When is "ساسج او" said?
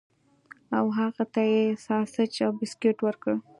1.85-2.51